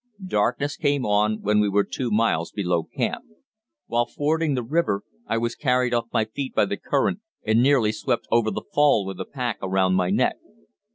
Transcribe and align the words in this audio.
Darkness 0.29 0.77
came 0.77 1.05
on 1.05 1.43
when 1.43 1.59
we 1.59 1.69
were 1.69 1.83
two 1.83 2.09
miles 2.09 2.51
below 2.51 2.81
camp. 2.85 3.23
While 3.85 4.07
fording 4.07 4.55
the 4.55 4.63
river, 4.63 5.03
I 5.27 5.37
was 5.37 5.53
carried 5.53 5.93
off 5.93 6.07
my 6.11 6.25
feet 6.25 6.55
by 6.55 6.65
the 6.65 6.77
current 6.77 7.19
and 7.45 7.61
nearly 7.61 7.91
swept 7.91 8.25
over 8.31 8.49
the 8.49 8.63
fall 8.73 9.05
with 9.05 9.19
a 9.19 9.25
pack 9.25 9.59
around 9.61 9.93
my 9.93 10.09
neck. 10.09 10.37